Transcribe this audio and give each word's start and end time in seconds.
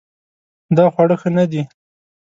دا 0.77 0.85
خواړه 0.93 1.15
ښه 1.21 1.29
نه 1.37 1.45
دي 1.51 1.61